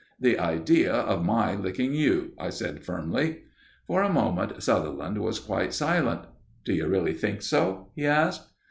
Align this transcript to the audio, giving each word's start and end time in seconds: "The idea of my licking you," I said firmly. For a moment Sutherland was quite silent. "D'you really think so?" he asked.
"The 0.19 0.39
idea 0.39 0.91
of 0.91 1.23
my 1.23 1.53
licking 1.53 1.93
you," 1.93 2.31
I 2.39 2.49
said 2.49 2.83
firmly. 2.83 3.43
For 3.85 4.01
a 4.01 4.11
moment 4.11 4.63
Sutherland 4.63 5.19
was 5.19 5.39
quite 5.39 5.75
silent. 5.75 6.21
"D'you 6.65 6.87
really 6.87 7.13
think 7.13 7.43
so?" 7.43 7.89
he 7.95 8.07
asked. 8.07 8.49